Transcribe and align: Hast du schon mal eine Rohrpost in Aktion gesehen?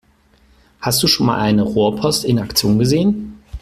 Hast 0.79 1.03
du 1.03 1.07
schon 1.07 1.27
mal 1.27 1.37
eine 1.39 1.61
Rohrpost 1.61 2.25
in 2.25 2.39
Aktion 2.39 2.79
gesehen? 2.79 3.43